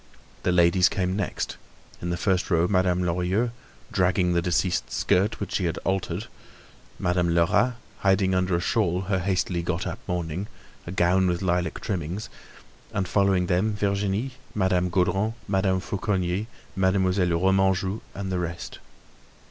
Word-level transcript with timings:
The 0.41 0.51
ladies 0.51 0.89
came 0.89 1.15
next—in 1.15 2.09
the 2.09 2.17
first 2.17 2.49
row 2.49 2.67
Madame 2.67 3.03
Lorilleux, 3.03 3.51
dragging 3.91 4.33
the 4.33 4.41
deceased's 4.41 4.95
skirt, 4.95 5.39
which 5.39 5.51
she 5.53 5.65
had 5.65 5.77
altered; 5.85 6.25
Madame 6.97 7.29
Lerat, 7.35 7.75
hiding 7.99 8.33
under 8.33 8.55
a 8.55 8.59
shawl 8.59 9.01
her 9.01 9.19
hastily 9.19 9.61
got 9.61 9.85
up 9.85 9.99
mourning, 10.07 10.47
a 10.87 10.91
gown 10.91 11.27
with 11.27 11.43
lilac 11.43 11.79
trimmings; 11.81 12.29
and 12.91 13.07
following 13.07 13.45
them, 13.45 13.73
Virginie, 13.75 14.31
Madame 14.55 14.89
Gaudron, 14.89 15.35
Madame 15.47 15.79
Fauconnier, 15.79 16.47
Mademoiselle 16.75 17.39
Remanjou 17.39 18.01
and 18.15 18.31
the 18.31 18.39
rest. 18.39 18.79